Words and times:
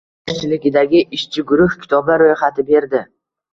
U 0.27 0.29
boshchiligidagi 0.29 1.01
ishchi 1.19 1.45
guruh 1.53 1.77
kitoblar 1.85 2.25
ro‘yxati 2.27 2.69
berdi. 2.75 3.07